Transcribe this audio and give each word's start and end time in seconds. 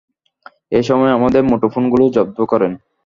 এ 0.71 0.79
সময় 0.83 1.11
আমাদের 1.11 1.41
মুঠোফোনগুলো 1.43 2.03
জব্দ 2.09 2.37
করেন। 2.51 2.71